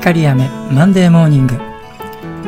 [0.00, 1.58] 光雨マンデーモーニング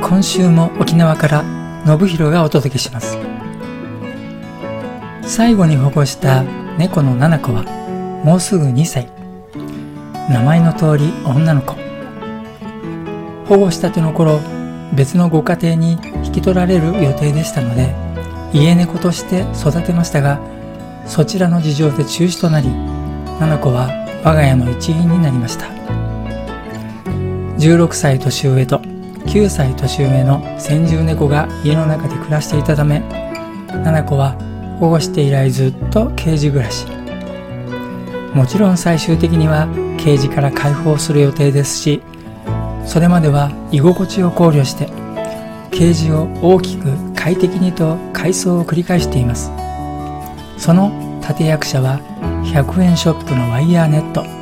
[0.01, 1.45] 今週も沖縄から
[1.85, 3.19] 信弘がお届けします。
[5.23, 6.45] 最後に保護した
[6.79, 7.65] 猫の七子は
[8.25, 9.07] もうすぐ2歳。
[10.31, 11.77] 名前の通り女の子。
[13.47, 14.41] 保護したての頃
[14.95, 17.95] 別のご家庭に引き取られる予定でしたので
[18.55, 20.41] 家猫として育てましたが
[21.07, 22.69] そちらの事情で中止となり
[23.39, 23.91] 七子は
[24.25, 25.82] 我が家の一員になりました。
[27.63, 32.99] 16歳年上と9歳年上の先住猫が家の中で暮らしていたため
[33.69, 34.33] 七子は
[34.81, 36.87] 保護して以来ずっとケージ暮らし。
[38.35, 42.03] もちろん最終的にはケージから解放する予定ですし
[42.85, 44.87] それまでは居心地を考慮して
[45.71, 49.53] ケージを大きく快適にと改装を繰り返しています。
[50.59, 50.91] その
[51.21, 52.01] 立役者は
[52.45, 54.42] 100円ショップのワイヤーネット。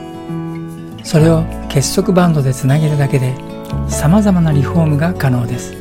[1.02, 3.34] それを結束バンドでつなげるだけで
[3.88, 5.74] 様々なリフォームが可能です。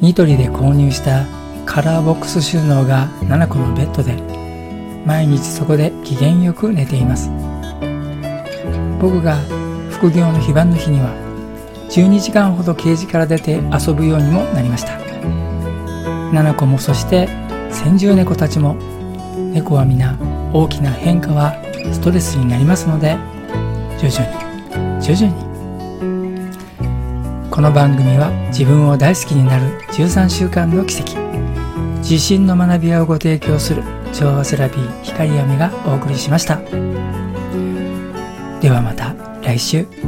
[0.00, 1.26] ニトリで購入した
[1.66, 4.14] カラーボックス収納が7個のベッドで
[5.04, 7.30] 毎日そこで機嫌よく寝ています。
[9.00, 9.36] 僕が
[9.90, 11.10] 副業の非番の日には
[11.90, 14.98] 12時間ほどケージから出て遊ぶようにもなりました。
[16.32, 17.28] 7個もそして
[17.70, 18.74] 先住猫たちも
[19.52, 20.16] 猫は皆
[20.52, 21.54] 大きな変化は
[21.92, 23.16] ストレスになりますので
[24.00, 25.50] 徐々に徐々に。
[27.50, 31.18] この番組は自分を大好きになる13週間の奇跡。
[31.98, 33.82] 自信の学び屋をご提供する
[34.14, 36.56] 調和セラピー光闇がお送りしました。
[38.62, 39.99] ではまた来週。